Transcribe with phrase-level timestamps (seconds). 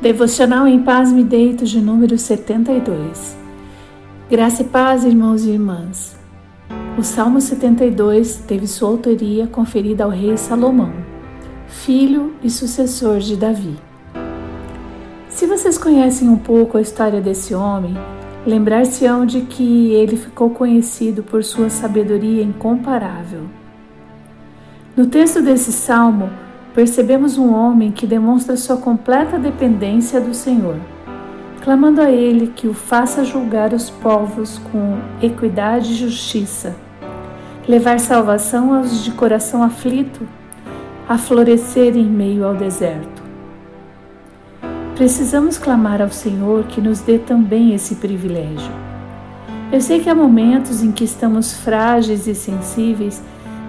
[0.00, 3.36] Devocional em Paz Me Deito de número 72.
[4.30, 6.16] Graça e paz, irmãos e irmãs.
[6.96, 10.92] O Salmo 72 teve sua autoria conferida ao rei Salomão,
[11.66, 13.76] filho e sucessor de Davi.
[15.28, 17.96] Se vocês conhecem um pouco a história desse homem,
[18.46, 23.48] lembrar-se-ão de que ele ficou conhecido por sua sabedoria incomparável.
[24.96, 26.30] No texto desse salmo,
[26.78, 30.76] percebemos um homem que demonstra sua completa dependência do Senhor,
[31.60, 36.76] clamando a Ele que o faça julgar os povos com equidade e justiça,
[37.66, 40.20] levar salvação aos de coração aflito,
[41.08, 43.24] a florescer em meio ao deserto.
[44.94, 48.70] Precisamos clamar ao Senhor que nos dê também esse privilégio.
[49.72, 53.20] Eu sei que há momentos em que estamos frágeis e sensíveis,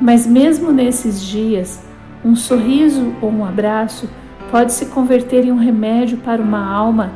[0.00, 1.80] mas mesmo nesses dias,
[2.24, 4.08] um sorriso ou um abraço
[4.50, 7.10] pode se converter em um remédio para uma alma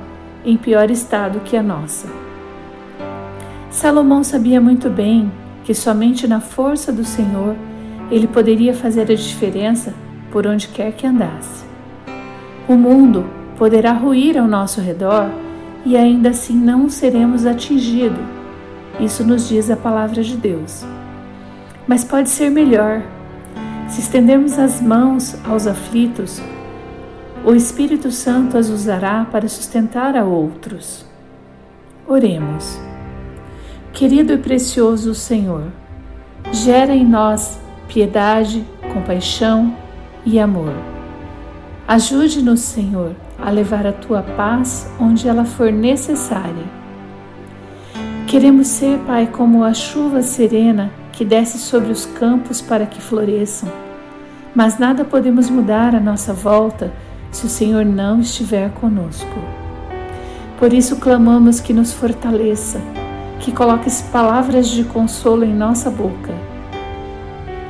[0.45, 2.09] em pior estado que a nossa.
[3.71, 5.31] Salomão sabia muito bem
[5.65, 7.55] que somente na força do Senhor
[8.11, 9.93] ele poderia fazer a diferença
[10.31, 11.65] por onde quer que andasse.
[12.69, 13.27] O mundo
[13.59, 15.29] poderá ruir ao nosso redor
[15.85, 18.19] e ainda assim não seremos atingidos.
[18.99, 20.85] Isso nos diz a palavra de Deus.
[21.87, 23.03] Mas pode ser melhor
[23.89, 26.41] se estendermos as mãos aos aflitos,
[27.45, 31.07] o Espírito Santo as usará para sustentar a outros.
[32.07, 32.79] Oremos.
[33.93, 35.65] Querido e precioso Senhor,
[36.53, 39.75] gera em nós piedade, compaixão
[40.25, 40.75] e amor.
[41.87, 46.65] Ajude-nos, Senhor, a levar a tua paz onde ela for necessária.
[48.27, 53.73] Queremos ser, Pai, como a chuva serena que desce sobre os campos para que floresçam.
[54.55, 56.93] Mas nada podemos mudar à nossa volta
[57.33, 59.39] se o Senhor não estiver conosco.
[60.59, 62.81] Por isso clamamos que nos fortaleça,
[63.41, 66.35] que coloque palavras de consolo em nossa boca,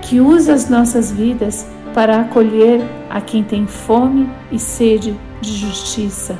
[0.02, 6.36] que use as nossas vidas para acolher a quem tem fome e sede de justiça